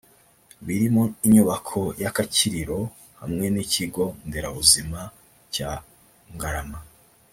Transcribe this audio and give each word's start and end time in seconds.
birimo 0.65 1.03
inyubako 1.25 1.79
y’akakiriro 2.01 2.79
hamwe 3.21 3.45
n’ikigo 3.53 4.05
nderabuzima 4.27 4.99
cya 5.53 5.71
Ngarama 6.35 6.79